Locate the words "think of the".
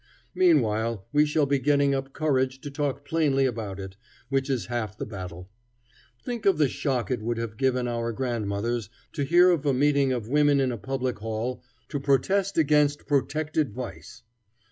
6.25-6.67